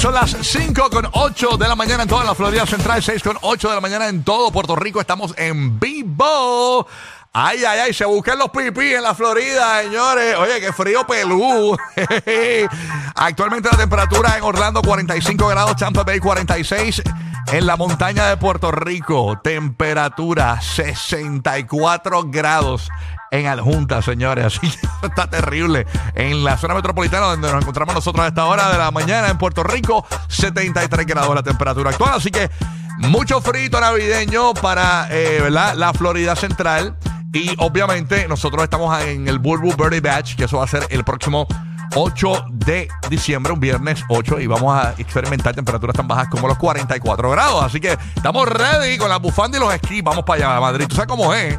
5 0.00 0.90
con 0.90 1.08
8 1.10 1.56
de 1.56 1.66
la 1.66 1.74
mañana 1.74 2.04
en 2.04 2.08
toda 2.08 2.22
la 2.22 2.32
Florida 2.32 2.64
Central, 2.66 3.02
6 3.02 3.20
con 3.20 3.36
8 3.40 3.68
de 3.68 3.74
la 3.74 3.80
mañana 3.80 4.06
en 4.06 4.22
todo 4.22 4.52
Puerto 4.52 4.76
Rico. 4.76 5.00
Estamos 5.00 5.34
en 5.36 5.80
vivo. 5.80 6.86
Ay, 7.32 7.64
ay, 7.64 7.80
ay, 7.80 7.92
se 7.92 8.04
buscan 8.04 8.38
los 8.38 8.50
pipí 8.50 8.94
en 8.94 9.02
la 9.02 9.12
Florida, 9.12 9.82
señores. 9.82 10.36
Oye, 10.38 10.60
qué 10.60 10.72
frío 10.72 11.04
pelú. 11.04 11.76
Actualmente 13.16 13.68
la 13.72 13.76
temperatura 13.76 14.36
en 14.38 14.44
Orlando 14.44 14.82
45 14.82 15.48
grados, 15.48 15.74
Tampa 15.74 16.04
Bay 16.04 16.20
46. 16.20 17.02
En 17.50 17.66
la 17.66 17.76
montaña 17.76 18.26
de 18.26 18.36
Puerto 18.36 18.70
Rico, 18.70 19.40
temperatura 19.42 20.60
64 20.60 22.24
grados 22.24 22.90
en 23.30 23.46
Adjunta, 23.46 24.02
señores. 24.02 24.44
Así 24.58 24.60
que 24.60 25.06
está 25.06 25.30
terrible. 25.30 25.86
En 26.14 26.44
la 26.44 26.58
zona 26.58 26.74
metropolitana 26.74 27.26
donde 27.26 27.50
nos 27.50 27.62
encontramos 27.62 27.94
nosotros 27.94 28.22
a 28.22 28.28
esta 28.28 28.44
hora 28.44 28.70
de 28.70 28.76
la 28.76 28.90
mañana 28.90 29.28
en 29.28 29.38
Puerto 29.38 29.62
Rico, 29.62 30.06
73 30.28 31.06
grados 31.06 31.34
la 31.34 31.42
temperatura 31.42 31.90
actual. 31.90 32.12
Así 32.16 32.30
que 32.30 32.50
mucho 32.98 33.40
frito 33.40 33.80
navideño 33.80 34.52
para 34.52 35.08
eh, 35.10 35.40
¿verdad? 35.40 35.74
la 35.74 35.94
Florida 35.94 36.36
Central. 36.36 36.98
Y 37.32 37.54
obviamente 37.58 38.28
nosotros 38.28 38.62
estamos 38.62 39.02
en 39.02 39.26
el 39.26 39.38
Bulbu 39.38 39.74
Birdie 39.74 40.00
Batch, 40.00 40.34
que 40.36 40.44
eso 40.44 40.58
va 40.58 40.64
a 40.64 40.68
ser 40.68 40.86
el 40.90 41.02
próximo 41.02 41.46
8 42.00 42.44
de 42.50 42.88
diciembre, 43.10 43.52
un 43.52 43.58
viernes 43.58 44.04
8, 44.08 44.38
y 44.38 44.46
vamos 44.46 44.72
a 44.72 44.94
experimentar 44.98 45.52
temperaturas 45.52 45.96
tan 45.96 46.06
bajas 46.06 46.28
como 46.28 46.46
los 46.46 46.56
44 46.56 47.30
grados. 47.30 47.64
Así 47.64 47.80
que 47.80 47.98
estamos 48.14 48.48
ready 48.48 48.96
con 48.98 49.08
la 49.08 49.16
bufanda 49.16 49.58
y 49.58 49.60
los 49.60 49.74
esquís. 49.74 50.04
Vamos 50.04 50.24
para 50.24 50.50
allá, 50.50 50.60
Madrid. 50.60 50.86
¿Tú 50.88 50.94
sabes 50.94 51.08
cómo 51.08 51.34
es? 51.34 51.58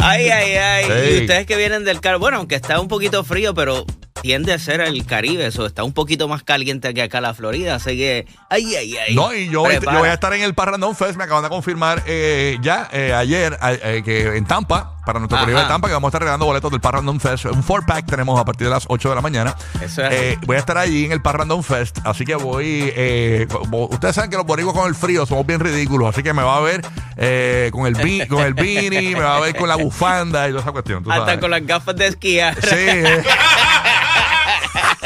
ay, 0.00 0.28
ay, 0.28 0.56
ay. 0.56 0.84
Sí. 0.86 1.14
Y 1.14 1.20
ustedes 1.20 1.46
que 1.46 1.56
vienen 1.56 1.84
del 1.84 2.00
Caribe, 2.00 2.18
bueno, 2.18 2.38
aunque 2.38 2.56
está 2.56 2.80
un 2.80 2.88
poquito 2.88 3.22
frío, 3.22 3.54
pero 3.54 3.86
tiende 4.24 4.54
a 4.54 4.58
ser 4.58 4.80
el 4.80 5.04
Caribe, 5.04 5.44
eso 5.46 5.66
está 5.66 5.84
un 5.84 5.92
poquito 5.92 6.28
más 6.28 6.42
caliente 6.42 6.94
que 6.94 7.02
acá 7.02 7.20
la 7.20 7.34
Florida, 7.34 7.74
así 7.74 7.90
que, 7.94 8.26
ay, 8.48 8.74
ay, 8.74 8.96
ay. 8.96 9.14
No, 9.14 9.34
y 9.34 9.50
yo, 9.50 9.60
voy- 9.60 9.74
yo 9.74 9.98
voy 9.98 10.08
a 10.08 10.14
estar 10.14 10.32
en 10.32 10.40
el 10.40 10.54
Parrandón 10.54 10.96
Fest. 10.96 11.16
Me 11.16 11.24
acaban 11.24 11.42
de 11.42 11.50
confirmar 11.50 12.02
eh, 12.06 12.56
ya 12.62 12.88
eh, 12.90 13.12
ayer 13.12 13.58
eh, 13.62 14.00
que 14.02 14.34
en 14.38 14.46
Tampa, 14.46 14.96
para 15.04 15.18
nuestro 15.18 15.36
Ajá. 15.36 15.46
de 15.46 15.52
Tampa, 15.68 15.88
que 15.88 15.92
vamos 15.92 16.08
a 16.08 16.10
estar 16.10 16.22
regalando 16.22 16.46
boletos 16.46 16.70
del 16.70 16.80
Parrandón 16.80 17.20
Fest. 17.20 17.44
Un 17.44 17.62
four 17.62 17.84
pack 17.84 18.06
tenemos 18.06 18.40
a 18.40 18.46
partir 18.46 18.66
de 18.66 18.70
las 18.72 18.84
8 18.88 19.10
de 19.10 19.14
la 19.14 19.20
mañana. 19.20 19.54
Eso 19.82 20.02
es 20.02 20.10
Eh, 20.14 20.38
voy 20.46 20.56
a 20.56 20.58
estar 20.60 20.78
allí 20.78 21.04
en 21.04 21.12
el 21.12 21.20
Parrandón 21.20 21.62
Fest. 21.62 21.98
Así 22.04 22.24
que 22.24 22.34
voy. 22.34 22.90
eh, 22.96 23.46
ustedes 23.70 24.14
saben 24.14 24.30
que 24.30 24.38
los 24.38 24.46
boricuas 24.46 24.74
con 24.74 24.88
el 24.88 24.94
frío 24.94 25.26
somos 25.26 25.46
bien 25.46 25.60
ridículos. 25.60 26.08
Así 26.08 26.22
que 26.22 26.32
me 26.32 26.42
va 26.42 26.56
a 26.56 26.60
ver 26.60 26.80
eh, 27.18 27.68
con 27.74 27.86
el 27.86 28.26
con 28.26 28.40
el 28.42 28.54
beanie, 28.54 29.12
me 29.14 29.20
va 29.20 29.36
a 29.36 29.40
ver 29.40 29.54
con 29.54 29.68
la 29.68 29.76
bufanda 29.76 30.46
y 30.48 30.52
toda 30.52 30.62
esa 30.62 30.72
cuestión. 30.72 31.04
Hasta 31.06 31.24
sabes. 31.26 31.40
con 31.40 31.50
las 31.50 31.66
gafas 31.66 31.94
de 31.96 32.06
esquiar. 32.06 32.54
Sí. 32.62 32.76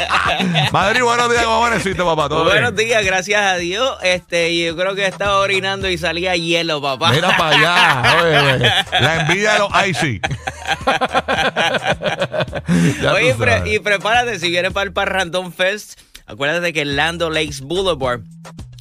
Madrid, 0.71 1.01
buenos 1.03 1.29
días, 1.29 1.43
¿cómo 1.43 1.57
amaneciste, 1.65 2.03
papá? 2.03 2.29
¿Todo 2.29 2.43
Buenos 2.45 2.73
bien? 2.75 2.87
días, 2.89 3.05
gracias 3.05 3.41
a 3.41 3.55
Dios. 3.57 3.97
Este, 4.01 4.55
yo 4.57 4.75
creo 4.75 4.95
que 4.95 5.05
estaba 5.05 5.37
orinando 5.39 5.89
y 5.89 5.97
salía 5.97 6.35
hielo, 6.35 6.81
papá. 6.81 7.11
Mira 7.11 7.35
para 7.37 7.55
allá. 8.03 8.21
oye, 8.23 8.53
oye. 8.53 8.71
La 9.01 9.21
envidia 9.21 9.53
de 9.53 9.59
los 9.59 9.69
icy. 9.87 10.21
Ya 13.01 13.13
Oye, 13.13 13.33
pre- 13.35 13.63
y 13.73 13.79
prepárate, 13.79 14.39
si 14.39 14.49
vienes 14.49 14.71
para 14.71 14.85
el 14.85 14.93
Parrandón 14.93 15.51
Fest, 15.51 15.99
acuérdate 16.25 16.73
que 16.73 16.85
Lando 16.85 17.29
Lakes 17.29 17.61
Boulevard 17.61 18.21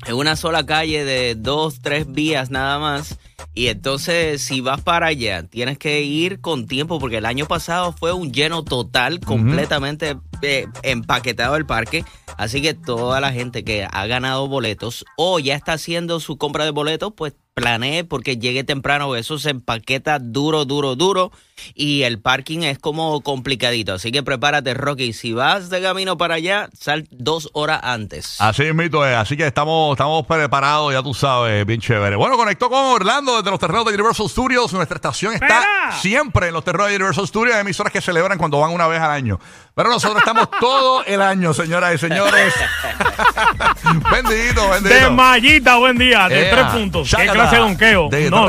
es 0.07 0.13
una 0.13 0.37
sola 0.37 0.67
calle 0.67 1.05
de 1.05 1.35
dos, 1.35 1.81
tres 1.81 2.11
vías 2.11 2.51
nada 2.51 2.79
más. 2.79 3.19
Y 3.59 3.67
entonces, 3.67 4.41
si 4.41 4.61
vas 4.61 4.83
para 4.83 5.09
allá, 5.09 5.43
tienes 5.43 5.79
que 5.79 6.03
ir 6.03 6.41
con 6.41 6.69
tiempo, 6.69 7.01
porque 7.01 7.17
el 7.17 7.27
año 7.27 7.47
pasado 7.47 7.91
fue 7.91 8.13
un 8.13 8.33
lleno 8.33 8.63
total, 8.63 9.19
completamente 9.19 10.17
eh, 10.43 10.67
empaquetado 10.85 11.57
el 11.57 11.67
parque. 11.67 12.05
Así 12.37 12.63
que 12.63 12.75
toda 12.75 13.21
la 13.21 13.33
gente 13.33 13.65
que 13.65 13.85
ha 13.91 14.07
ganado 14.07 14.47
boletos 14.47 15.05
o 15.17 15.41
ya 15.41 15.57
está 15.57 15.73
haciendo 15.73 16.21
su 16.21 16.39
compra 16.39 16.67
de 16.67 16.71
boletos, 16.71 17.13
pues 17.17 17.35
planee 17.61 18.05
porque 18.05 18.39
llegue 18.39 18.65
temprano, 18.65 19.17
eso 19.17 19.39
se 19.39 19.51
empaqueta 19.51 20.19
duro, 20.19 20.65
duro, 20.65 20.97
duro 20.97 21.33
y 21.75 22.03
el 22.03 22.21
parking 22.21 22.61
es 22.61 22.79
como 22.79 23.21
complicadito. 23.23 23.95
Así 23.95 24.13
que 24.13 24.23
prepárate, 24.23 24.75
Rocky. 24.75 25.13
Si 25.13 25.33
vas 25.33 25.71
de 25.71 25.83
camino 25.83 26.17
para 26.17 26.35
allá, 26.35 26.69
sal 26.79 27.07
dos 27.11 27.51
horas 27.53 27.81
antes. 27.83 28.41
Así 28.41 28.73
mito 28.73 29.07
es, 29.07 29.17
así 29.17 29.37
que 29.37 29.47
estamos, 29.47 29.93
estamos 29.93 30.27
preparados, 30.27 30.93
ya 30.93 31.03
tú 31.03 31.15
sabes, 31.15 31.65
bien 31.67 31.81
chévere. 31.81 32.17
Bueno, 32.17 32.37
conectó 32.37 32.69
con 32.69 32.85
Orlando 32.85 33.37
desde 33.37 33.51
los 33.51 33.61
terrenos 33.61 33.85
de 33.87 33.95
Universal 33.95 34.29
Studios. 34.29 34.73
Nuestra 34.73 34.97
estación 34.97 35.35
está 35.35 35.93
siempre 36.01 36.49
en 36.49 36.55
los 36.55 36.65
terrenos 36.65 36.89
de 36.89 36.97
Universal 36.97 37.27
Studios, 37.27 37.55
hay 37.55 37.63
emisoras 37.63 37.93
que 37.93 38.01
celebran 38.01 38.39
cuando 38.39 38.59
van 38.61 38.73
una 38.73 38.87
vez 38.87 39.01
al 39.01 39.11
año. 39.11 39.39
Pero 39.75 39.91
nosotros 39.91 40.19
estamos 40.19 40.51
todo 40.61 41.05
el 41.05 41.23
año, 41.23 41.55
señoras 41.55 41.95
y 41.95 41.99
señores. 41.99 42.55
bendito, 44.13 44.69
bendito. 44.71 44.95
De 44.95 45.11
mallita, 45.11 45.77
buen 45.77 45.97
día, 45.97 46.29
de 46.29 46.43
Ea, 46.43 46.51
tres 46.51 46.67
puntos. 46.73 47.11
¿Qué 47.11 47.17
chácata. 47.17 47.33
clase 47.33 47.48
de 47.51 47.59
donqueo? 47.59 48.09
De 48.09 48.31
no, 48.31 48.49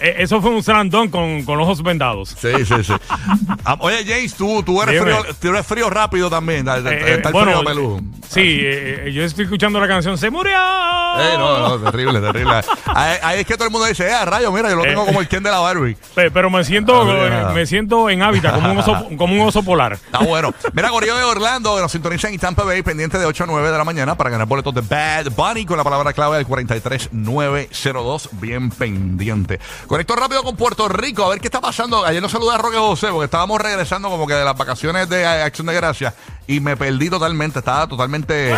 eso 0.00 0.40
fue 0.40 0.50
un 0.50 0.62
slandón 0.62 1.08
con, 1.08 1.42
con 1.44 1.58
ojos 1.60 1.82
vendados. 1.82 2.34
Sí, 2.40 2.48
sí, 2.64 2.74
sí. 2.84 2.92
Ah, 3.64 3.76
Oye, 3.80 4.04
James, 4.06 4.34
tú, 4.34 4.62
tú, 4.62 4.80
eres 4.82 4.94
Dime. 5.04 5.14
frío, 5.14 5.34
tú 5.40 5.48
eres 5.48 5.66
frío 5.66 5.90
rápido 5.90 6.30
también. 6.30 6.66
Está, 6.66 6.78
Eh, 6.90 7.14
está 7.16 7.28
el 7.28 7.32
bueno, 7.34 7.50
frío 7.52 7.64
peludo. 7.64 8.00
Sí, 8.28 8.40
eh, 8.40 9.04
eh, 9.06 9.12
yo 9.12 9.24
estoy 9.24 9.44
escuchando 9.44 9.78
la 9.80 9.86
canción 9.88 10.16
Se 10.16 10.30
murió. 10.30 10.52
Eh, 10.54 11.34
no, 11.36 11.58
no, 11.78 11.78
terrible, 11.90 12.20
terrible. 12.20 12.54
Ahí, 12.86 13.18
ahí 13.22 13.40
es 13.40 13.46
que 13.46 13.54
todo 13.54 13.64
el 13.66 13.70
mundo 13.70 13.86
dice, 13.86 14.06
eh, 14.08 14.24
rayo, 14.24 14.50
mira, 14.52 14.70
yo 14.70 14.76
lo 14.76 14.82
tengo 14.84 15.02
Eh. 15.02 15.06
como 15.06 15.20
el 15.20 15.28
Ken 15.28 15.42
de 15.42 15.50
la 15.50 15.58
Barbie. 15.58 15.96
Pe- 16.14 16.30
Pero 16.30 16.48
me 16.50 16.64
siento, 16.64 17.02
Ah, 17.02 17.50
eh, 17.50 17.54
me 17.54 17.66
siento 17.66 18.08
en 18.08 18.22
hábitat, 18.22 18.54
como 18.54 18.70
un 18.72 18.78
oso, 18.78 19.06
como 19.18 19.34
un 19.34 19.40
oso 19.40 19.62
polar. 19.62 19.94
Está 19.94 20.20
bueno. 20.20 20.54
Mira, 20.72 20.88
Gorillo 20.90 21.16
de 21.16 21.24
Orlando, 21.24 21.74
que 21.76 21.82
nos 21.82 21.92
sintonizan 21.92 22.32
en 22.32 22.38
Tampa 22.38 22.62
Bay, 22.64 22.82
pendiente 22.82 23.18
de 23.18 23.26
8 23.26 23.44
a 23.44 23.46
9 23.46 23.70
de 23.70 23.76
la 23.78 23.84
mañana 23.84 24.16
para 24.16 24.30
ganar 24.30 24.46
boletos 24.46 24.74
de 24.74 24.80
Bad 24.82 25.32
Bunny 25.36 25.66
con 25.66 25.76
la 25.76 25.84
palabra 25.84 26.12
clave 26.12 26.36
del 26.38 26.46
43902. 26.46 28.28
Bien 28.40 28.70
pendiente. 28.70 29.58
Conecto 29.88 30.16
rápido 30.16 30.42
con 30.42 30.54
Puerto 30.54 30.86
Rico, 30.86 31.24
a 31.24 31.30
ver 31.30 31.40
qué 31.40 31.46
está 31.46 31.62
pasando. 31.62 32.04
Ayer 32.04 32.20
nos 32.20 32.30
saludé 32.30 32.54
a 32.54 32.58
Roque 32.58 32.76
José 32.76 33.08
porque 33.08 33.24
estábamos 33.24 33.58
regresando 33.58 34.10
como 34.10 34.26
que 34.26 34.34
de 34.34 34.44
las 34.44 34.54
vacaciones 34.54 35.08
de 35.08 35.24
Acción 35.24 35.66
de 35.66 35.72
Gracias 35.72 36.12
y 36.46 36.60
me 36.60 36.76
perdí 36.76 37.08
totalmente. 37.08 37.60
Estaba 37.60 37.86
totalmente 37.88 38.54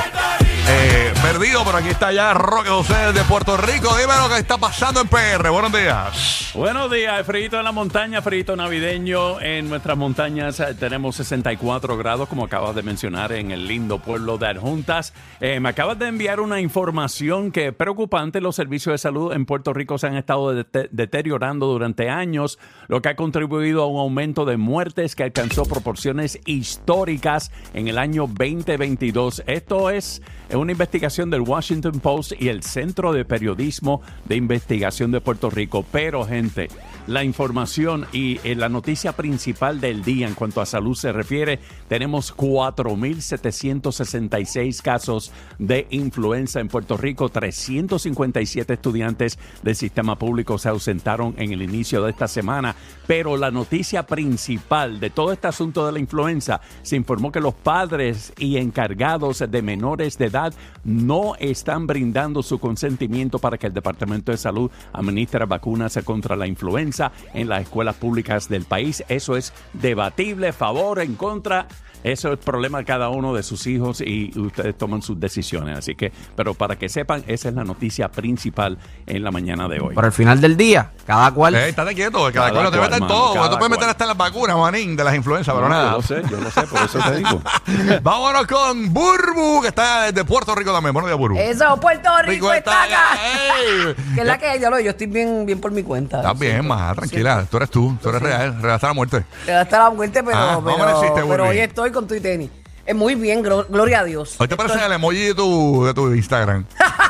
eh, 0.72 1.12
perdido, 1.22 1.62
pero 1.64 1.78
aquí 1.78 1.88
está 1.88 2.12
ya 2.12 2.32
Roque 2.32 2.68
José 2.68 3.12
de 3.12 3.22
Puerto 3.24 3.56
Rico. 3.56 3.88
Dime 3.96 4.12
lo 4.22 4.28
que 4.32 4.38
está 4.40 4.56
pasando 4.56 5.00
en 5.00 5.08
PR. 5.08 5.48
Buenos 5.50 5.72
días. 5.72 6.50
Buenos 6.54 6.90
días, 6.90 7.26
frito 7.26 7.58
en 7.58 7.64
la 7.64 7.72
montaña, 7.72 8.22
frito 8.22 8.54
navideño. 8.56 9.40
En 9.40 9.68
nuestras 9.68 9.96
montañas 9.96 10.60
eh, 10.60 10.74
tenemos 10.78 11.16
64 11.16 11.96
grados, 11.96 12.28
como 12.28 12.44
acabas 12.44 12.74
de 12.76 12.82
mencionar, 12.82 13.32
en 13.32 13.50
el 13.50 13.66
lindo 13.66 13.98
pueblo 13.98 14.38
de 14.38 14.46
Adjuntas. 14.48 15.12
Eh, 15.40 15.58
me 15.60 15.68
acabas 15.70 15.98
de 15.98 16.06
enviar 16.06 16.38
una 16.40 16.60
información 16.60 17.50
que 17.50 17.68
es 17.68 17.74
preocupante. 17.74 18.40
Los 18.40 18.54
servicios 18.56 18.92
de 18.94 18.98
salud 18.98 19.32
en 19.32 19.46
Puerto 19.46 19.72
Rico 19.72 19.98
se 19.98 20.06
han 20.06 20.16
estado 20.16 20.54
dete- 20.54 20.88
deteriorando 20.92 21.66
durante 21.66 22.08
años, 22.10 22.58
lo 22.88 23.02
que 23.02 23.08
ha 23.08 23.16
contribuido 23.16 23.82
a 23.82 23.86
un 23.88 23.98
aumento 23.98 24.44
de 24.44 24.56
muertes 24.56 25.16
que 25.16 25.24
alcanzó 25.24 25.64
proporciones 25.64 26.38
históricas 26.46 27.50
en 27.74 27.88
el 27.88 27.98
año 27.98 28.26
2022. 28.28 29.42
Esto 29.46 29.90
es 29.90 30.22
una 30.60 30.72
investigación 30.72 31.30
del 31.30 31.40
Washington 31.40 32.00
Post 32.00 32.32
y 32.38 32.48
el 32.48 32.62
Centro 32.62 33.12
de 33.12 33.24
Periodismo 33.24 34.02
de 34.26 34.36
Investigación 34.36 35.10
de 35.10 35.20
Puerto 35.20 35.50
Rico. 35.50 35.84
Pero, 35.90 36.24
gente, 36.24 36.68
la 37.06 37.24
información 37.24 38.06
y 38.12 38.38
eh, 38.44 38.54
la 38.54 38.68
noticia 38.68 39.12
principal 39.12 39.80
del 39.80 40.04
día 40.04 40.28
en 40.28 40.34
cuanto 40.34 40.60
a 40.60 40.66
salud 40.66 40.94
se 40.94 41.12
refiere, 41.12 41.58
tenemos 41.88 42.36
4.766 42.36 44.82
casos 44.82 45.32
de 45.58 45.86
influenza 45.90 46.60
en 46.60 46.68
Puerto 46.68 46.96
Rico, 46.96 47.28
357 47.28 48.74
estudiantes 48.74 49.38
del 49.62 49.76
sistema 49.76 50.18
público 50.18 50.58
se 50.58 50.68
ausentaron 50.68 51.34
en 51.38 51.52
el 51.52 51.62
inicio 51.62 52.02
de 52.02 52.10
esta 52.10 52.26
semana, 52.28 52.76
pero 53.06 53.36
la 53.36 53.50
noticia 53.50 54.06
principal 54.06 55.00
de 55.00 55.10
todo 55.10 55.32
este 55.32 55.48
asunto 55.48 55.86
de 55.86 55.92
la 55.92 55.98
influenza, 55.98 56.60
se 56.82 56.96
informó 56.96 57.32
que 57.32 57.40
los 57.40 57.54
padres 57.54 58.32
y 58.38 58.56
encargados 58.56 59.44
de 59.48 59.62
menores 59.62 60.18
de 60.18 60.26
edad 60.26 60.39
no 60.84 61.34
están 61.38 61.86
brindando 61.86 62.42
su 62.42 62.58
consentimiento 62.58 63.38
para 63.38 63.58
que 63.58 63.66
el 63.66 63.74
Departamento 63.74 64.32
de 64.32 64.38
Salud 64.38 64.70
administre 64.92 65.44
vacunas 65.44 65.98
contra 66.04 66.36
la 66.36 66.46
influenza 66.46 67.12
en 67.34 67.48
las 67.48 67.62
escuelas 67.62 67.96
públicas 67.96 68.48
del 68.48 68.64
país. 68.64 69.04
Eso 69.08 69.36
es 69.36 69.52
debatible, 69.72 70.52
favor, 70.52 71.00
en 71.00 71.14
contra. 71.14 71.66
Eso 72.02 72.32
es 72.32 72.38
problema 72.38 72.78
de 72.78 72.84
cada 72.84 73.08
uno 73.10 73.34
de 73.34 73.42
sus 73.42 73.66
hijos 73.66 74.00
y 74.00 74.32
ustedes 74.38 74.76
toman 74.78 75.02
sus 75.02 75.18
decisiones. 75.20 75.78
Así 75.78 75.94
que, 75.94 76.12
pero 76.36 76.54
para 76.54 76.76
que 76.76 76.88
sepan, 76.88 77.22
esa 77.26 77.48
es 77.50 77.54
la 77.54 77.64
noticia 77.64 78.08
principal 78.08 78.78
en 79.06 79.22
la 79.22 79.30
mañana 79.30 79.68
de 79.68 79.80
hoy. 79.80 79.94
Para 79.94 80.06
el 80.06 80.12
final 80.12 80.40
del 80.40 80.56
día, 80.56 80.90
cada 81.06 81.30
cual. 81.32 81.54
Eh, 81.54 81.68
estate 81.68 81.94
quieto, 81.94 82.18
cada, 82.18 82.32
Cada 82.32 82.50
cual 82.52 82.64
no 82.64 82.70
te 82.70 82.80
metas 82.80 82.98
todo. 83.08 83.34
cada 83.34 83.50
tú 83.50 83.56
puedes 83.58 83.70
meter 83.70 83.88
hasta 83.88 84.04
en 84.04 84.08
las 84.08 84.16
vacunas, 84.16 84.56
manín, 84.56 84.96
de 84.96 85.04
las 85.04 85.14
influencias, 85.14 85.54
pero 85.54 85.68
No, 85.68 85.74
nada. 85.74 85.90
Yo 85.90 85.96
lo 85.98 86.02
sé, 86.02 86.22
yo 86.30 86.40
lo 86.40 86.50
sé, 86.50 86.62
por 86.62 86.80
eso 86.82 86.98
te 86.98 87.16
digo. 87.16 87.42
Vámonos 88.02 88.46
con 88.46 88.92
Burbu, 88.92 89.60
que 89.62 89.68
está 89.68 90.04
desde 90.10 90.24
Puerto 90.24 90.54
Rico 90.54 90.72
también. 90.72 90.92
Buenos 90.92 91.10
días, 91.10 91.18
Burbu. 91.18 91.38
Eso, 91.38 91.78
Puerto 91.80 92.08
Rico, 92.24 92.52
está 92.52 92.84
acá. 92.84 93.18
¡Ey! 93.24 93.94
Que 94.14 94.20
es 94.22 94.26
la 94.26 94.38
que 94.38 94.46
hay, 94.46 94.60
yo, 94.60 94.70
lo- 94.70 94.80
yo 94.80 94.90
estoy 94.90 95.06
bien, 95.06 95.44
bien 95.46 95.60
por 95.60 95.70
mi 95.70 95.82
cuenta. 95.82 96.18
Estás 96.18 96.38
bien, 96.38 96.66
más 96.66 96.94
tranquila. 96.96 97.46
Tú 97.50 97.56
eres 97.58 97.70
tú, 97.70 97.96
tú 98.02 98.08
eres 98.08 98.20
real, 98.22 98.60
real 98.60 98.74
hasta 98.74 98.88
la 98.88 98.94
muerte. 98.94 99.24
Te 99.44 99.52
hasta 99.54 99.78
la 99.78 99.90
muerte, 99.90 100.22
pero, 100.22 100.36
Ah, 100.36 100.52
¿cómo 100.56 100.66
pero, 100.76 100.82
amaneciste, 100.88 101.22
pero 101.28 101.46
hoy 101.48 101.58
estoy 101.58 101.89
con 101.92 102.06
tu 102.08 102.14
y 102.14 102.20
tenis. 102.20 102.50
Eh, 102.86 102.94
muy 102.94 103.14
bien, 103.14 103.44
glo- 103.44 103.66
gloria 103.68 104.00
a 104.00 104.04
Dios. 104.04 104.34
Hoy 104.38 104.48
te 104.48 104.56
parece 104.56 104.84
el 104.84 104.92
emoji 104.92 105.18
de 105.26 105.34
tu, 105.34 105.84
de 105.84 105.94
tu 105.94 106.12
Instagram. 106.14 106.64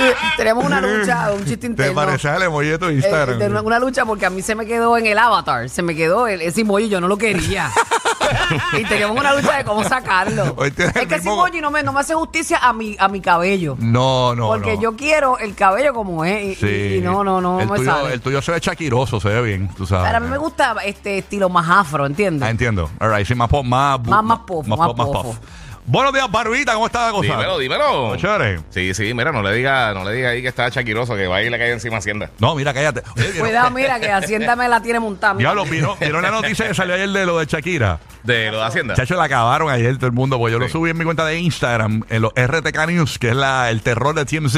Eh, 0.00 0.14
Tenemos 0.36 0.64
una 0.64 0.80
lucha, 0.80 1.32
un 1.32 1.40
chiste 1.40 1.56
¿Te 1.58 1.66
interno. 1.66 1.94
parece 1.94 2.28
el 2.28 2.42
emoji 2.42 2.68
de 2.68 2.78
tu 2.78 2.86
Eh, 2.86 2.94
Instagram? 2.94 3.38
de 3.38 3.46
una, 3.48 3.62
una 3.62 3.78
lucha 3.80 4.04
porque 4.04 4.26
a 4.26 4.30
mí 4.30 4.42
se 4.42 4.54
me 4.54 4.64
quedó 4.64 4.96
en 4.96 5.06
el 5.06 5.18
avatar, 5.18 5.68
se 5.68 5.82
me 5.82 5.96
quedó 5.96 6.28
el, 6.28 6.40
ese 6.40 6.60
emoji, 6.60 6.88
yo 6.88 7.00
no 7.00 7.08
lo 7.08 7.16
quería. 7.18 7.68
y 8.78 8.84
teníamos 8.84 9.18
una 9.18 9.34
lucha 9.34 9.56
de 9.56 9.64
cómo 9.64 9.82
sacarlo. 9.84 10.56
Es 10.64 10.72
que 10.74 11.14
ese 11.16 11.28
emoji 11.28 11.60
no 11.60 11.70
me, 11.72 11.82
no 11.82 11.92
me 11.92 12.00
hace 12.00 12.14
justicia 12.14 12.58
a 12.58 12.72
mi, 12.72 12.94
a 12.98 13.08
mi 13.08 13.20
cabello. 13.20 13.76
No, 13.80 14.36
no, 14.36 14.46
porque 14.48 14.76
no. 14.76 14.82
yo 14.82 14.96
quiero 14.96 15.38
el 15.38 15.54
cabello 15.56 15.92
como 15.92 16.24
es. 16.24 16.44
Y, 16.44 16.54
Sí. 16.54 16.94
y- 16.98 17.00
no, 17.00 17.24
no, 17.24 17.40
no 17.40 17.60
el 17.60 17.68
me 17.68 17.76
tuyo, 17.78 17.90
sale. 17.92 18.14
El 18.14 18.20
tuyo 18.20 18.40
se 18.40 18.52
ve 18.52 18.60
chaquiroso, 18.60 19.18
se 19.20 19.28
ve 19.30 19.42
bien, 19.42 19.68
tú 19.76 19.84
sabes. 19.86 20.06
Pero 20.06 20.16
a 20.18 20.20
mí 20.20 20.28
me 20.28 20.38
gusta 20.38 20.76
este 20.84 21.18
estilo 21.18 21.48
más 21.48 21.68
afro, 21.68 22.06
¿entiendes? 22.06 22.46
Ah, 22.46 22.50
entiendo. 22.50 22.88
All 23.00 23.12
right, 23.12 23.26
sí, 23.26 23.34
más 23.34 23.48
pop, 23.48 23.64
más... 23.64 23.98
Más- 24.06 24.22
más 24.22 24.38
pop, 24.40 24.64
más 24.66 24.78
pop, 24.78 24.96
pofo. 24.96 25.36
Buenos 25.90 26.12
días, 26.12 26.30
Barbita, 26.30 26.74
¿cómo 26.74 26.84
está 26.84 27.06
la 27.06 27.12
cosa? 27.12 27.30
Dímelo, 27.32 27.58
dímelo. 27.58 28.16
Chévere. 28.16 28.60
Sí, 28.68 28.92
sí, 28.92 29.14
mira, 29.14 29.32
no 29.32 29.42
le 29.42 29.54
diga, 29.54 29.94
no 29.94 30.04
le 30.04 30.14
diga 30.16 30.28
ahí 30.28 30.42
que 30.42 30.48
está 30.48 30.70
chaquiroso, 30.70 31.16
que 31.16 31.26
va 31.26 31.40
y 31.42 31.48
le 31.48 31.56
cae 31.58 31.72
encima 31.72 31.96
a 31.96 31.98
Hacienda. 32.00 32.28
No, 32.40 32.54
mira, 32.54 32.74
cállate. 32.74 33.02
Oye, 33.16 33.28
¿vieron- 33.32 33.38
Cuidado, 33.40 33.70
mira, 33.70 33.98
que 33.98 34.10
Hacienda 34.12 34.54
me 34.54 34.68
la 34.68 34.82
tiene 34.82 35.00
montada. 35.00 35.32
mira. 35.32 35.48
Diablo, 35.54 35.64
¿vieron, 35.70 35.98
¿vieron 35.98 36.20
la 36.20 36.30
noticia 36.30 36.68
que 36.68 36.74
salió 36.74 36.94
ayer 36.94 37.08
de 37.08 37.24
lo 37.24 37.38
de 37.38 37.46
Shakira? 37.46 38.00
De 38.22 38.50
lo 38.50 38.58
de 38.58 38.64
Hacienda. 38.66 38.94
Chacho, 38.96 39.14
la 39.16 39.24
acabaron 39.24 39.70
ayer 39.70 39.96
todo 39.96 40.08
el 40.08 40.12
mundo, 40.12 40.36
porque 40.38 40.52
yo 40.52 40.58
lo 40.58 40.68
subí 40.68 40.90
en 40.90 40.98
mi 40.98 41.04
cuenta 41.06 41.24
de 41.24 41.38
Instagram, 41.40 42.02
en 42.10 42.20
los 42.20 42.32
RTK 42.36 42.86
News, 42.88 43.18
que 43.18 43.30
es 43.30 43.36
la, 43.36 43.70
el 43.70 43.80
terror 43.80 44.14
de 44.14 44.26
TMZ. 44.26 44.56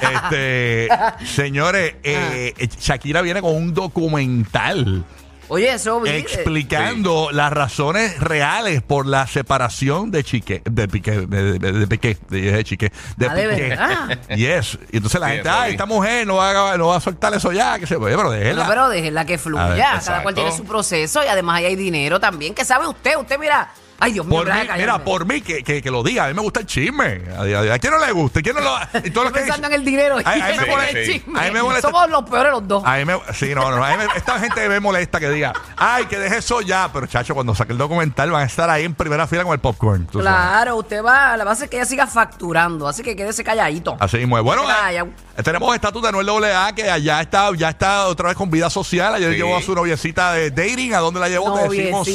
Este, 0.00 0.88
señores, 1.24 1.94
eh, 2.02 2.52
Ah. 2.56 2.58
eh, 2.64 2.68
Shakira 2.80 3.22
viene 3.22 3.40
con 3.40 3.54
un 3.54 3.74
documental 3.74 5.04
Oye, 5.48 5.72
eso 5.72 6.00
vi. 6.00 6.10
eh, 6.10 6.18
explicando 6.18 7.30
las 7.32 7.52
razones 7.52 8.18
reales 8.20 8.82
por 8.82 9.06
la 9.06 9.26
separación 9.26 10.10
de 10.10 10.22
Chique, 10.24 10.62
de 10.64 10.88
Piqué, 10.88 11.26
de, 11.26 11.58
de, 11.58 11.72
de 11.72 11.86
Piqué, 11.86 12.18
de, 12.28 12.52
de 12.52 12.64
Chique, 12.64 12.92
de 13.16 13.26
Ah, 13.26 13.34
de 13.34 13.46
verdad. 13.46 14.18
Yes. 14.36 14.78
Y 14.92 14.96
entonces 14.96 15.20
la 15.20 15.28
Sí, 15.28 15.34
gente, 15.34 15.48
ay, 15.48 15.70
esta 15.72 15.86
mujer 15.86 16.26
no 16.26 16.36
va, 16.36 16.72
a, 16.72 16.76
no 16.78 16.88
va 16.88 16.96
a 16.96 17.00
soltar 17.00 17.32
eso 17.34 17.50
ya, 17.52 17.78
que 17.78 17.86
se 17.86 17.98
pero 17.98 18.30
déjela. 18.30 18.62
No, 18.64 18.68
pero 18.68 18.88
déjenla 18.88 19.24
que 19.24 19.38
fluya. 19.38 19.68
ver, 19.68 19.84
Cada 20.04 20.22
cual 20.22 20.34
tiene 20.34 20.52
su 20.52 20.64
proceso 20.64 21.22
y 21.24 21.28
además 21.28 21.58
ahí 21.58 21.64
hay 21.66 21.76
dinero 21.76 22.20
también. 22.20 22.54
¿Qué 22.54 22.64
sabe 22.64 22.86
usted? 22.86 23.16
Usted, 23.16 23.38
mira. 23.38 23.70
Ay, 24.00 24.12
Dios 24.12 24.24
mío, 24.26 24.38
Por 24.44 24.46
mí, 24.54 24.60
mira, 24.76 25.02
por 25.04 25.26
mí 25.26 25.40
que, 25.40 25.64
que, 25.64 25.82
que 25.82 25.90
lo 25.90 26.04
diga, 26.04 26.26
a 26.26 26.28
mí 26.28 26.34
me 26.34 26.40
gusta 26.42 26.60
el 26.60 26.66
chisme. 26.66 27.20
¿A, 27.36 27.42
a- 27.42 27.74
a 27.74 27.78
quién 27.80 27.92
no 27.92 27.98
le 27.98 28.12
gusta? 28.12 28.38
¿A 28.38 28.42
quién 28.42 28.54
no 28.54 28.60
lo 28.60 28.78
y 29.04 29.10
todo 29.10 29.24
lo 29.24 29.32
que 29.32 29.40
pensando 29.40 29.66
en 29.66 29.72
el 29.72 29.84
dinero. 29.84 30.18
A- 30.24 30.30
a 30.32 30.34
mí 30.36 30.40
me 30.56 30.66
y 30.66 30.70
molesta- 30.70 30.98
el 30.98 31.06
sí. 31.06 31.24
a 31.34 31.42
mí 31.42 31.50
me 31.50 31.62
molesta- 31.62 31.88
Somos 31.90 32.08
los 32.08 32.22
peores 32.30 32.52
los 32.52 32.68
dos. 32.68 32.82
A 32.86 32.96
mí 32.96 33.04
me, 33.04 33.18
sí, 33.34 33.52
no, 33.56 33.68
no, 33.70 33.84
a 33.84 33.90
mí 33.90 33.96
me- 33.96 34.16
esta 34.16 34.38
gente 34.38 34.68
me 34.68 34.78
molesta 34.78 35.18
que 35.18 35.28
diga, 35.30 35.52
ay, 35.76 36.04
que 36.06 36.16
deje 36.16 36.36
eso 36.38 36.60
ya, 36.60 36.88
pero 36.92 37.06
chacho, 37.08 37.34
cuando 37.34 37.56
saque 37.56 37.72
el 37.72 37.78
documental 37.78 38.30
van 38.30 38.42
a 38.42 38.46
estar 38.46 38.70
ahí 38.70 38.84
en 38.84 38.94
primera 38.94 39.26
fila 39.26 39.42
con 39.42 39.52
el 39.52 39.58
popcorn. 39.58 40.06
tú 40.06 40.22
sabes. 40.22 40.30
Claro, 40.32 40.76
usted 40.76 41.02
va, 41.04 41.36
la 41.36 41.42
base 41.44 41.64
es 41.64 41.70
que 41.70 41.76
ella 41.78 41.86
siga 41.86 42.06
facturando, 42.06 42.86
así 42.86 43.02
que 43.02 43.16
quédese 43.16 43.42
calladito. 43.42 43.96
Así 43.98 44.18
mismo. 44.18 44.40
Bueno, 44.44 44.62
Vaya. 44.62 45.06
eh, 45.36 45.42
tenemos 45.42 45.74
estatus 45.74 46.02
de 46.02 46.12
Noel 46.12 46.28
AA 46.44 46.72
que 46.72 46.88
allá 46.88 47.20
está, 47.20 47.50
ya 47.56 47.70
está 47.70 48.06
otra 48.06 48.28
vez 48.28 48.36
con 48.36 48.48
vida 48.48 48.70
social. 48.70 49.14
Ayer 49.14 49.32
Sí. 49.32 49.38
llevó 49.38 49.56
a 49.56 49.62
su 49.62 49.74
noviecita 49.74 50.34
de 50.34 50.50
dating. 50.52 50.94
¿A 50.94 50.98
dónde 50.98 51.18
la 51.18 51.28
llevó? 51.28 51.52
Te 51.58 51.68
decimos. 51.68 52.08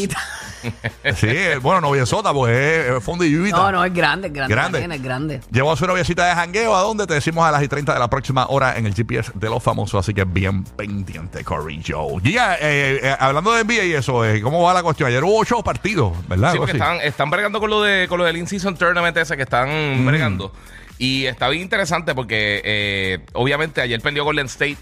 Sí, 1.15 1.27
eh, 1.29 1.57
bueno, 1.61 1.81
noviezota, 1.81 2.33
pues 2.33 2.55
es, 2.55 2.89
es 2.97 3.03
fondo 3.03 3.23
y 3.25 3.31
lluvita. 3.31 3.57
No, 3.57 3.71
no, 3.71 3.85
es 3.85 3.93
grande, 3.93 4.27
es 4.27 4.33
grande. 4.33 4.53
Grande. 4.55 4.79
también, 4.79 4.91
es 4.99 5.03
grande. 5.03 5.41
Llevó 5.51 5.71
a 5.71 5.77
su 5.77 5.85
noviecita 5.87 6.25
de 6.27 6.33
jangueo. 6.35 6.75
¿A 6.75 6.81
dónde? 6.81 7.05
Te 7.07 7.13
decimos 7.15 7.45
a 7.45 7.51
las 7.51 7.61
y 7.63 7.67
30 7.67 7.93
de 7.93 7.99
la 7.99 8.09
próxima 8.09 8.45
hora 8.47 8.77
en 8.77 8.85
el 8.85 8.93
GPS 8.93 9.31
de 9.35 9.49
los 9.49 9.61
famosos. 9.61 9.99
Así 9.99 10.13
que 10.13 10.23
bien 10.23 10.63
pendiente, 10.63 11.43
Corey 11.43 11.81
Joe. 11.85 12.21
Giga, 12.21 12.55
eh, 12.55 12.99
eh, 13.03 13.15
hablando 13.19 13.51
de 13.53 13.63
NBA 13.63 13.83
y 13.85 13.93
eso, 13.93 14.25
eh, 14.25 14.41
¿cómo 14.41 14.61
va 14.63 14.73
la 14.73 14.83
cuestión? 14.83 15.09
Ayer 15.09 15.23
hubo 15.23 15.37
ocho 15.39 15.61
partidos, 15.63 16.13
¿verdad? 16.27 16.51
Sí, 16.53 16.57
porque 16.57 16.73
están, 16.73 17.01
están 17.01 17.29
bregando 17.29 17.59
con 17.59 17.69
lo 17.69 17.81
de 17.81 18.07
con 18.07 18.17
lo 18.17 18.25
del 18.25 18.37
In-Season 18.37 18.75
Tournament 18.75 19.15
ese 19.17 19.35
que 19.37 19.43
están 19.43 20.01
Mm. 20.03 20.05
bregando. 20.05 20.51
Y 20.97 21.25
está 21.25 21.49
bien 21.49 21.63
interesante 21.63 22.13
porque 22.15 22.61
eh, 22.63 23.19
obviamente 23.33 23.81
ayer 23.81 23.99
perdió 23.99 24.23
Golden 24.23 24.45
State, 24.45 24.77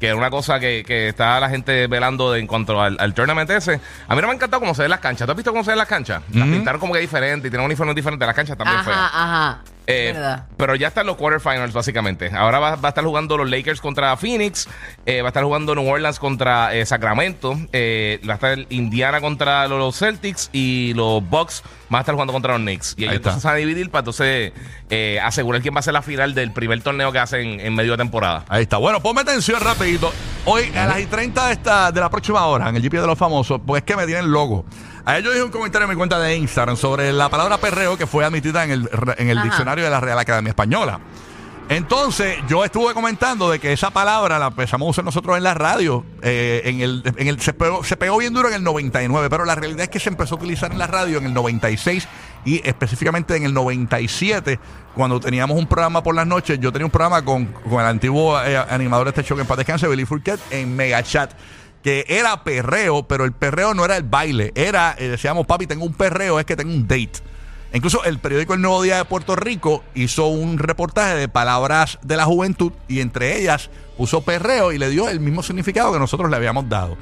que 0.00 0.06
era 0.08 0.16
una 0.16 0.30
cosa 0.30 0.58
que, 0.60 0.82
que 0.86 1.08
está 1.08 1.38
la 1.40 1.48
gente 1.48 1.86
velando 1.86 2.32
de- 2.32 2.40
en 2.40 2.46
cuanto 2.46 2.80
al, 2.80 2.96
al 3.00 3.14
tournament 3.14 3.48
ese. 3.50 3.80
A 4.08 4.14
mí 4.14 4.20
no 4.20 4.26
me 4.26 4.32
ha 4.32 4.36
encantado 4.36 4.60
cómo 4.60 4.74
se 4.74 4.82
ven 4.82 4.90
las 4.90 5.00
canchas. 5.00 5.26
¿Tú 5.26 5.30
has 5.32 5.36
visto 5.36 5.50
cómo 5.52 5.64
se 5.64 5.70
ven 5.70 5.78
las 5.78 5.88
canchas? 5.88 6.22
Las 6.32 6.46
pintaron 6.48 6.80
como 6.80 6.92
que 6.94 7.00
diferente 7.00 7.48
y 7.48 7.50
tienen 7.50 7.64
uniformes 7.64 7.94
diferentes. 7.96 8.26
Las 8.26 8.34
canchas 8.36 8.56
también 8.58 8.78
feas. 8.84 8.96
Ajá, 8.96 9.22
ajá. 9.24 9.58
Eh, 9.86 10.14
pero 10.56 10.74
ya 10.76 10.88
están 10.88 11.06
los 11.06 11.16
quarterfinals, 11.16 11.72
básicamente. 11.72 12.30
Ahora 12.34 12.58
va, 12.58 12.76
va 12.76 12.88
a 12.88 12.90
estar 12.90 13.04
jugando 13.04 13.36
los 13.36 13.50
Lakers 13.50 13.80
contra 13.80 14.16
Phoenix. 14.16 14.68
eh, 15.06 15.20
va 15.20 15.28
a 15.28 15.30
estar 15.30 15.44
jugando 15.44 15.74
New 15.74 15.86
Orleans 15.86 16.18
contra 16.18 16.74
eh, 16.74 16.86
Sacramento. 16.86 17.56
eh, 17.72 18.20
va 18.28 18.32
a 18.32 18.36
estar 18.36 18.58
Indiana 18.70 19.20
contra 19.20 19.68
los 19.68 19.98
Celtics. 19.98 20.48
Y 20.52 20.92
los 20.94 21.28
Bucks 21.28 21.62
van 21.90 21.98
a 21.98 22.00
estar 22.00 22.14
jugando 22.14 22.32
contra 22.32 22.52
los 22.54 22.62
Knicks. 22.62 22.94
Y 22.96 23.02
Ahí 23.02 23.08
ellos 23.08 23.16
entonces 23.16 23.42
se 23.42 23.48
van 23.48 23.56
a 23.56 23.58
dividir 23.58 23.90
para 23.90 24.00
entonces 24.00 24.52
eh, 24.90 25.20
asegurar 25.22 25.60
quién 25.60 25.74
va 25.74 25.80
a 25.80 25.82
ser 25.82 25.92
la 25.94 26.02
final 26.02 26.34
del 26.34 26.52
primer 26.52 26.80
torneo 26.82 27.12
que 27.12 27.18
hacen 27.18 27.60
en 27.60 27.74
medio 27.74 27.92
de 27.92 27.98
temporada. 27.98 28.44
Ahí 28.48 28.62
está. 28.62 28.78
Bueno, 28.78 29.00
ponme 29.00 29.20
atención 29.20 29.60
rapidito. 29.60 30.12
Hoy 30.46 30.70
a 30.76 30.86
las 30.86 31.00
y 31.00 31.06
30 31.06 31.46
de, 31.46 31.52
esta, 31.52 31.92
de 31.92 32.00
la 32.00 32.08
próxima 32.10 32.44
hora 32.46 32.68
en 32.68 32.76
el 32.76 32.82
GP 32.82 32.94
de 33.00 33.06
los 33.06 33.18
famosos, 33.18 33.60
pues 33.66 33.82
es 33.82 33.84
que 33.86 33.96
me 33.96 34.06
tienen 34.06 34.30
loco. 34.30 34.64
Ayer 35.06 35.22
yo 35.22 35.30
dije 35.32 35.42
un 35.42 35.50
comentario 35.50 35.84
en 35.84 35.90
mi 35.90 35.96
cuenta 35.96 36.18
de 36.18 36.34
Instagram 36.36 36.76
sobre 36.76 37.12
la 37.12 37.28
palabra 37.28 37.58
perreo 37.58 37.98
que 37.98 38.06
fue 38.06 38.24
admitida 38.24 38.64
en 38.64 38.70
el, 38.70 38.90
en 39.18 39.28
el 39.28 39.36
Ajá. 39.38 39.44
diccionario 39.44 39.84
de 39.84 39.90
la 39.90 40.00
Real 40.00 40.18
Academia 40.18 40.48
Española. 40.50 41.00
Entonces, 41.68 42.36
yo 42.46 42.62
estuve 42.62 42.92
comentando 42.92 43.50
de 43.50 43.58
que 43.58 43.72
esa 43.72 43.90
palabra 43.90 44.38
la 44.38 44.48
empezamos 44.48 44.86
a 44.86 44.90
usar 44.90 45.04
nosotros 45.04 45.36
en 45.38 45.42
la 45.42 45.54
radio. 45.54 46.04
eh, 46.20 46.60
en 46.64 46.80
el, 46.82 47.02
en 47.16 47.26
el, 47.26 47.40
se, 47.40 47.54
pegó, 47.54 47.82
se 47.82 47.96
pegó 47.96 48.18
bien 48.18 48.34
duro 48.34 48.48
en 48.48 48.54
el 48.54 48.62
99, 48.62 49.30
pero 49.30 49.46
la 49.46 49.54
realidad 49.54 49.82
es 49.84 49.88
que 49.88 49.98
se 49.98 50.10
empezó 50.10 50.34
a 50.34 50.38
utilizar 50.38 50.72
en 50.72 50.78
la 50.78 50.86
radio 50.86 51.16
en 51.18 51.24
el 51.24 51.32
96 51.34 52.06
y 52.44 52.60
específicamente 52.68 53.34
en 53.36 53.44
el 53.44 53.54
97, 53.54 54.58
cuando 54.94 55.20
teníamos 55.20 55.58
un 55.58 55.66
programa 55.66 56.02
por 56.02 56.14
las 56.14 56.26
noches. 56.26 56.60
Yo 56.60 56.70
tenía 56.70 56.84
un 56.84 56.90
programa 56.90 57.24
con, 57.24 57.46
con 57.46 57.80
el 57.80 57.86
antiguo 57.86 58.38
eh, 58.42 58.58
animador 58.68 59.06
de 59.06 59.10
este 59.10 59.22
show 59.24 59.34
que 59.36 59.42
en 59.42 59.46
paz 59.48 59.56
descanse, 59.56 59.88
Billy 59.88 60.04
Fourquet, 60.04 60.38
en 60.50 60.76
Mega 60.76 61.02
Chat 61.02 61.32
que 61.84 62.06
era 62.08 62.42
perreo, 62.44 63.06
pero 63.06 63.26
el 63.26 63.32
perreo 63.32 63.74
no 63.74 63.84
era 63.84 63.98
el 63.98 64.04
baile, 64.04 64.52
era, 64.54 64.96
eh, 64.98 65.08
decíamos, 65.08 65.46
papi, 65.46 65.66
tengo 65.66 65.84
un 65.84 65.92
perreo, 65.92 66.40
es 66.40 66.46
que 66.46 66.56
tengo 66.56 66.72
un 66.72 66.88
date. 66.88 67.20
Incluso 67.74 68.02
el 68.04 68.20
periódico 68.20 68.54
El 68.54 68.62
Nuevo 68.62 68.82
Día 68.82 68.96
de 68.96 69.04
Puerto 69.04 69.36
Rico 69.36 69.84
hizo 69.94 70.28
un 70.28 70.58
reportaje 70.58 71.14
de 71.14 71.28
palabras 71.28 71.98
de 72.02 72.16
la 72.16 72.24
juventud 72.24 72.72
y 72.88 73.00
entre 73.00 73.38
ellas 73.38 73.68
puso 73.98 74.22
perreo 74.22 74.72
y 74.72 74.78
le 74.78 74.88
dio 74.88 75.10
el 75.10 75.20
mismo 75.20 75.42
significado 75.42 75.92
que 75.92 75.98
nosotros 75.98 76.30
le 76.30 76.36
habíamos 76.36 76.68
dado. 76.70 76.96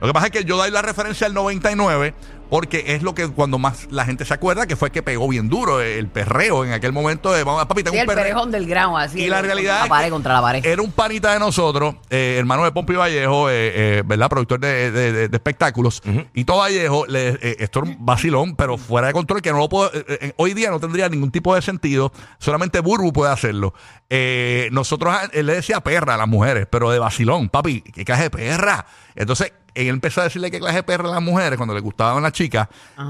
Lo 0.00 0.06
que 0.06 0.12
pasa 0.12 0.26
es 0.26 0.32
que 0.32 0.44
yo 0.44 0.56
doy 0.56 0.70
la 0.70 0.82
referencia 0.82 1.26
al 1.26 1.34
99 1.34 2.14
porque 2.50 2.84
es 2.88 3.02
lo 3.02 3.14
que 3.14 3.28
cuando 3.28 3.58
más 3.58 3.88
la 3.90 4.04
gente 4.04 4.24
se 4.24 4.34
acuerda 4.34 4.66
que 4.66 4.76
fue 4.76 4.90
que 4.90 5.02
pegó 5.02 5.28
bien 5.28 5.48
duro 5.48 5.80
el 5.80 6.08
perreo 6.08 6.64
en 6.64 6.72
aquel 6.72 6.92
momento 6.92 7.32
de, 7.32 7.44
vamos, 7.44 7.64
papi, 7.66 7.82
tengo 7.82 7.94
Sí, 7.94 7.98
un 7.98 8.00
el 8.02 8.06
perreo. 8.06 8.24
perejón 8.24 8.50
del 8.50 8.66
grano, 8.66 8.96
así. 8.98 9.22
Y 9.22 9.28
la 9.28 9.42
realidad 9.42 9.78
La 9.80 9.84
es 9.84 9.88
pared 9.90 10.04
que 10.06 10.10
contra 10.10 10.34
la 10.34 10.40
pared. 10.42 10.64
Era 10.66 10.82
un 10.82 10.92
panita 10.92 11.32
de 11.32 11.38
nosotros, 11.38 11.96
eh, 12.10 12.36
hermano 12.38 12.64
de 12.64 12.72
Pompi 12.72 12.94
Vallejo, 12.94 13.50
eh, 13.50 13.98
eh, 13.98 14.02
¿verdad? 14.06 14.28
Productor 14.28 14.60
de, 14.60 14.90
de- 14.90 15.12
de- 15.12 15.28
de 15.28 15.36
espectáculos. 15.36 16.02
Y 16.34 16.44
todo 16.44 16.58
Vallejo, 16.58 17.06
le, 17.06 17.28
eh, 17.40 17.56
esto 17.60 17.80
era 17.80 17.88
un 17.90 17.96
vacilón, 18.04 18.56
pero 18.56 18.78
fuera 18.78 19.08
de 19.08 19.12
control, 19.12 19.42
que 19.42 19.52
no 19.52 19.58
lo 19.58 19.68
puedo. 19.68 19.90
eh, 19.94 20.04
eh, 20.08 20.32
hoy 20.36 20.54
día 20.54 20.70
no 20.70 20.80
tendría 20.80 21.08
ningún 21.08 21.30
tipo 21.30 21.54
de 21.54 21.62
sentido. 21.62 22.12
Solamente 22.38 22.80
Burbu 22.80 23.12
puede 23.12 23.32
hacerlo. 23.32 23.74
Eh, 24.10 24.68
nosotros, 24.72 25.12
a- 25.14 25.28
él 25.32 25.46
le 25.46 25.54
decía 25.54 25.80
perra 25.80 26.14
a 26.14 26.16
las 26.16 26.28
mujeres, 26.28 26.66
pero 26.70 26.90
de 26.90 26.98
vacilón, 26.98 27.48
papi, 27.50 27.82
¿qué 27.82 28.04
clase 28.04 28.24
de 28.24 28.30
perra? 28.30 28.86
Entonces, 29.14 29.52
él 29.74 29.88
empezó 29.88 30.20
a 30.22 30.24
decirle 30.24 30.50
qué 30.50 30.58
clase 30.58 30.76
de 30.76 30.82
perra 30.82 31.08
a 31.08 31.12
las 31.12 31.22
mujeres 31.22 31.56
cuando 31.56 31.74
le 31.74 31.80
gustaban 31.80 32.22
las 32.22 32.32
chicas. 32.38 32.68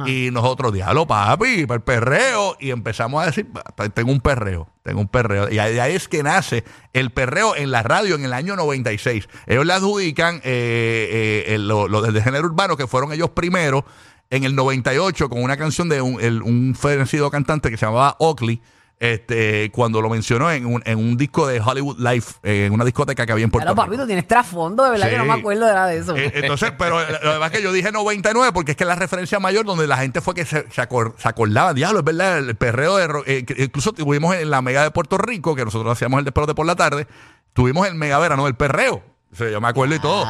Y 0.08 0.30
nosotros, 0.32 0.72
diablo, 0.72 1.06
papi, 1.06 1.66
para 1.66 1.76
el 1.76 1.82
perreo. 1.82 2.56
Y 2.58 2.70
empezamos 2.70 3.22
a 3.22 3.26
decir, 3.26 3.46
"Pa- 3.76 3.88
tengo 3.90 4.10
un 4.10 4.20
perreo, 4.20 4.68
tengo 4.82 5.00
un 5.00 5.08
perreo. 5.08 5.50
Y 5.52 5.58
ahí, 5.58 5.94
es 5.94 6.08
que 6.08 6.22
nace 6.22 6.64
el 6.92 7.10
perreo 7.10 7.54
en 7.54 7.70
la 7.70 7.82
radio 7.82 8.14
en 8.16 8.24
el 8.24 8.32
año 8.32 8.56
96. 8.56 9.28
Ellos 9.46 9.66
le 9.66 9.72
adjudican 9.74 10.36
eh, 10.36 11.44
eh, 11.46 11.54
el- 11.54 11.68
lo, 11.68 11.86
lo 11.88 12.00
del 12.02 12.22
género 12.22 12.46
urbano, 12.46 12.76
que 12.76 12.86
fueron 12.86 13.12
ellos 13.12 13.30
primero 13.30 13.84
en 14.30 14.44
el 14.44 14.54
98 14.54 15.28
con 15.28 15.42
una 15.42 15.56
canción 15.56 15.88
de 15.88 16.00
un, 16.02 16.20
el- 16.20 16.42
un 16.42 16.74
fenecido 16.74 17.30
cantante 17.30 17.70
que 17.70 17.76
se 17.76 17.86
llamaba 17.86 18.16
Oakley. 18.18 18.60
Este, 19.00 19.70
cuando 19.70 20.00
lo 20.02 20.08
mencionó 20.10 20.50
en 20.50 20.66
un, 20.66 20.82
en 20.84 20.98
un 20.98 21.16
disco 21.16 21.46
de 21.46 21.60
Hollywood 21.60 21.98
Life, 22.00 22.34
eh, 22.42 22.66
en 22.66 22.72
una 22.72 22.84
discoteca 22.84 23.24
que 23.24 23.30
había 23.32 23.44
en 23.44 23.50
Puerto 23.52 23.66
Claro, 23.66 23.74
Rico. 23.76 23.86
papi, 23.92 23.96
tú 24.02 24.06
tienes 24.06 24.26
trasfondo, 24.26 24.82
de 24.84 24.90
verdad 24.90 25.06
Sí. 25.06 25.12
que 25.12 25.18
no 25.18 25.24
me 25.24 25.34
acuerdo 25.34 25.66
de 25.66 25.72
nada 25.72 25.86
de 25.86 25.98
eso. 25.98 26.16
Eh, 26.16 26.32
entonces, 26.34 26.72
pero 26.76 26.98
lo 26.98 27.06
que 27.06 27.12
pasa 27.22 27.46
es 27.46 27.50
que 27.52 27.62
yo 27.62 27.72
dije 27.72 27.92
99 27.92 28.52
porque 28.52 28.72
es 28.72 28.76
que 28.76 28.82
es 28.82 28.88
la 28.88 28.96
referencia 28.96 29.38
mayor 29.38 29.64
donde 29.66 29.86
la 29.86 29.98
gente 29.98 30.20
fue 30.20 30.34
que 30.34 30.44
se, 30.44 30.68
se, 30.72 30.82
acor- 30.82 31.14
se 31.16 31.28
acordaba, 31.28 31.74
diablo, 31.74 32.00
es 32.00 32.04
verdad, 32.04 32.38
el 32.38 32.56
perreo 32.56 32.96
de... 32.96 33.06
ro- 33.06 33.22
eh, 33.24 33.44
que 33.44 33.62
incluso 33.62 33.92
tuvimos 33.92 34.34
en 34.34 34.50
la 34.50 34.62
mega 34.62 34.82
de 34.82 34.90
Puerto 34.90 35.16
Rico, 35.16 35.54
que 35.54 35.64
nosotros 35.64 35.92
hacíamos 35.92 36.18
el 36.18 36.24
despelote 36.24 36.54
por 36.56 36.66
la 36.66 36.74
tarde, 36.74 37.06
tuvimos 37.52 37.86
el 37.86 37.94
mega 37.94 38.18
verano 38.18 38.46
del 38.46 38.56
perreo. 38.56 39.04
Yo 39.30 39.60
me 39.60 39.68
acuerdo 39.68 39.94
y 39.94 39.98
todo. 39.98 40.24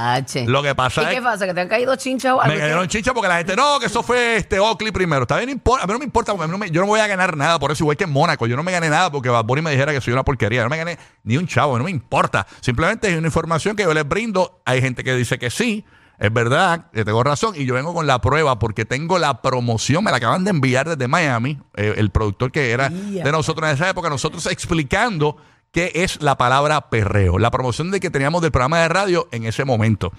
Lo 0.46 0.62
que 0.62 0.74
pasa 0.74 1.02
¿Y 1.02 1.04
es 1.06 1.10
qué 1.14 1.22
pasa? 1.22 1.46
¿Que 1.46 1.54
te 1.54 1.60
han 1.60 1.68
caído 1.68 1.94
chinchas 1.96 2.32
o 2.32 2.40
algo? 2.40 2.52
me 2.52 2.60
cayeron 2.60 2.88
chicha 2.88 3.14
porque 3.14 3.28
la 3.28 3.36
gente, 3.38 3.54
no, 3.54 3.78
que 3.78 3.86
eso 3.86 4.02
fue 4.02 4.36
este 4.36 4.58
Oakley 4.58 4.90
primero. 4.90 5.22
Está 5.22 5.36
bien, 5.36 5.50
a 5.50 5.86
mí 5.86 5.92
no 5.92 5.98
me 6.00 6.04
importa, 6.04 6.32
porque 6.32 6.44
a 6.44 6.46
mí 6.48 6.50
no 6.52 6.58
me- 6.58 6.70
yo 6.70 6.80
no 6.80 6.88
voy 6.88 6.98
a 7.00 7.06
ganar 7.06 7.36
nada 7.36 7.58
por 7.60 7.70
eso, 7.70 7.84
igual 7.84 7.96
que 7.96 8.04
en 8.04 8.10
Mónaco. 8.10 8.46
Yo 8.48 8.56
no 8.56 8.62
me 8.64 8.72
gané 8.72 8.90
nada 8.90 9.10
porque 9.12 9.28
Bad 9.28 9.44
Bunny 9.44 9.62
me 9.62 9.70
dijera 9.70 9.92
que 9.92 10.00
soy 10.00 10.12
una 10.12 10.24
porquería. 10.24 10.58
Yo 10.58 10.64
no 10.64 10.70
me 10.70 10.76
gané 10.78 10.98
ni 11.22 11.36
un 11.36 11.46
chavo, 11.46 11.78
no 11.78 11.84
me 11.84 11.90
importa. 11.92 12.46
Simplemente 12.60 13.08
es 13.08 13.16
una 13.16 13.28
información 13.28 13.76
que 13.76 13.84
yo 13.84 13.94
les 13.94 14.06
brindo. 14.06 14.60
Hay 14.64 14.80
gente 14.82 15.04
que 15.04 15.14
dice 15.14 15.38
que 15.38 15.50
sí. 15.50 15.84
Es 16.18 16.32
verdad, 16.32 16.86
que 16.92 17.04
tengo 17.04 17.22
razón. 17.22 17.54
Y 17.54 17.64
yo 17.64 17.74
vengo 17.74 17.94
con 17.94 18.08
la 18.08 18.20
prueba 18.20 18.58
porque 18.58 18.84
tengo 18.84 19.20
la 19.20 19.40
promoción. 19.40 20.02
Me 20.02 20.10
la 20.10 20.16
acaban 20.16 20.42
de 20.42 20.50
enviar 20.50 20.88
desde 20.88 21.06
Miami. 21.06 21.60
eh, 21.76 21.94
el 21.96 22.10
productor 22.10 22.50
que 22.50 22.72
era 22.72 22.88
de 22.88 23.30
nosotros 23.30 23.68
en 23.68 23.76
esa 23.76 23.88
época. 23.88 24.10
Nosotros 24.10 24.44
explicando 24.46 25.36
qué 25.72 25.92
es 25.94 26.22
la 26.22 26.36
palabra 26.36 26.90
perreo. 26.90 27.38
La 27.38 27.50
promoción 27.50 27.90
de 27.90 28.00
que 28.00 28.10
teníamos 28.10 28.42
del 28.42 28.50
programa 28.52 28.80
de 28.80 28.88
radio 28.88 29.28
en 29.32 29.44
ese 29.44 29.64
momento. 29.64 30.12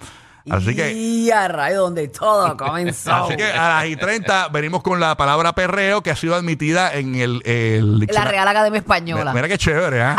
Así 0.48 0.74
que. 0.74 0.92
Y 0.92 1.30
a 1.30 1.48
rayo 1.48 1.82
donde 1.82 2.08
todo 2.08 2.56
comenzó. 2.56 3.12
Así 3.12 3.36
que 3.36 3.44
a 3.44 3.68
las 3.80 3.86
y 3.86 3.96
30 3.96 4.48
venimos 4.48 4.82
con 4.82 5.00
la 5.00 5.16
palabra 5.16 5.52
perreo 5.54 6.02
que 6.02 6.10
ha 6.10 6.16
sido 6.16 6.34
admitida 6.34 6.94
en 6.94 7.14
el, 7.16 7.42
el 7.44 8.00
la. 8.00 8.24
Real 8.24 8.48
Academia 8.48 8.78
Española. 8.78 9.32
Mira 9.32 9.48
qué 9.48 9.58
chévere, 9.58 10.00
¿eh? 10.00 10.16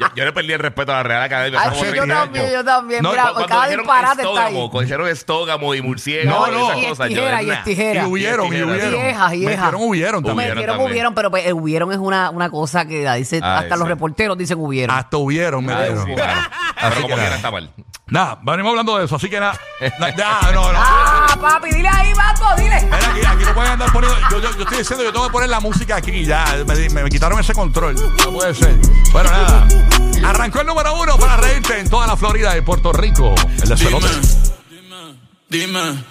Yo, 0.00 0.06
yo 0.14 0.24
le 0.24 0.32
perdí 0.32 0.52
el 0.52 0.58
respeto 0.58 0.92
a 0.92 0.96
la 0.96 1.02
Real 1.02 1.22
Academia. 1.22 1.60
Ay, 1.62 1.70
yo 1.78 1.90
30 1.90 2.14
también, 2.14 2.50
yo 2.52 2.64
también. 2.64 3.02
No, 3.02 3.10
Mira, 3.10 3.22
cu- 3.28 3.32
Cuando 3.34 3.48
cada 3.48 3.66
disparate 3.68 4.08
está 4.10 4.22
estógamo, 4.22 4.46
ahí. 4.46 4.68
cuando 4.70 4.80
dijeron 4.80 5.08
estógamo 5.08 5.74
y 5.74 5.82
murciélago 5.82 6.46
No, 6.46 6.52
y 6.52 6.56
no. 6.56 6.66
esas 6.70 6.78
Y 6.82 6.86
cosas, 6.88 7.08
yo, 7.10 7.14
estijera, 7.16 7.42
y 7.42 7.46
¿verdad? 7.46 7.58
estijera. 7.68 8.02
Y 8.02 8.06
hubieron, 8.06 8.46
y 8.46 8.50
tijera. 8.50 8.66
hubieron. 8.66 8.90
Viejas, 8.92 9.30
viejas. 9.32 9.56
Metieron 9.56 9.80
hubieron 9.82 10.22
también. 10.24 10.34
Hubieron 10.36 10.54
Metieron 10.56 10.76
también. 10.76 10.92
hubieron, 10.92 11.14
pero 11.14 11.30
pues, 11.30 11.46
el 11.46 11.52
hubieron 11.54 11.92
es 11.92 11.98
una, 11.98 12.30
una 12.30 12.50
cosa 12.50 12.84
que 12.86 13.10
dice, 13.14 13.40
Ah, 13.42 13.58
hasta 13.58 13.76
los 13.76 13.84
sí. 13.86 13.88
reporteros 13.88 14.38
dicen 14.38 14.58
hubieron. 14.58 14.96
Hasta 14.96 15.16
hubieron, 15.16 15.68
Ah, 15.70 15.84
sí, 16.04 16.14
claro. 16.14 16.40
Pero 16.80 17.02
como 17.02 17.14
quiera 17.16 17.36
está 17.36 17.50
mal. 17.50 17.70
Nada, 18.08 18.38
venimos 18.40 18.70
hablando 18.70 18.96
de 18.98 19.04
eso, 19.06 19.16
así 19.16 19.28
que 19.28 19.40
nada. 19.40 19.58
Na- 19.98 20.52
no, 20.52 20.72
no. 20.72 20.78
Ah, 20.80 21.36
papi, 21.40 21.70
dile 21.72 21.88
ahí, 21.88 22.12
Bato, 22.14 22.44
dile. 22.56 22.80
Mira, 22.84 22.98
aquí, 23.10 23.20
aquí 23.26 23.44
no 23.44 23.52
pueden 23.54 23.72
andar 23.72 23.90
poniendo. 23.92 24.16
Yo, 24.30 24.38
yo, 24.38 24.52
yo 24.56 24.62
estoy 24.62 24.78
diciendo, 24.78 25.02
yo 25.02 25.12
tengo 25.12 25.26
que 25.26 25.32
poner 25.32 25.48
la 25.48 25.58
música 25.58 25.96
aquí 25.96 26.24
ya. 26.24 26.44
Me, 26.68 26.88
me- 26.88 27.02
me 27.02 27.10
quitaron 27.10 27.40
ese 27.40 27.52
control. 27.52 27.96
No 28.24 28.30
puede 28.32 28.54
ser. 28.54 28.76
Bueno, 29.12 29.28
nada. 29.30 29.66
Arrancó 30.24 30.60
el 30.60 30.68
número 30.68 30.94
uno 31.02 31.18
para 31.18 31.36
reírte 31.36 31.80
en 31.80 31.90
toda 31.90 32.06
la 32.06 32.16
Florida 32.16 32.56
y 32.56 32.60
Puerto 32.60 32.92
Rico. 32.92 33.34
El 33.60 33.68
de 33.70 33.76
Celote. 33.76 34.06
Dime, 35.48 36.04